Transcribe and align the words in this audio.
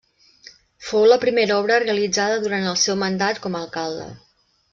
Fou 0.85 1.03
la 1.11 1.17
primera 1.25 1.57
obra 1.63 1.77
realitzada 1.83 2.39
durant 2.47 2.67
el 2.71 2.81
seu 2.85 2.99
mandat 3.05 3.43
com 3.45 3.61
alcalde. 3.61 4.09